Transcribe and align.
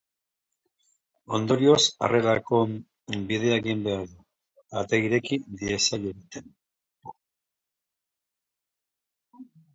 Ondorioz, 1.37 1.83
harrerarako 2.07 2.61
bidea 3.33 3.59
egin 3.61 3.83
behar 3.89 4.09
du, 4.15 4.17
atea 4.83 5.05
ireki 5.09 5.41
diezaioten. 5.61 6.51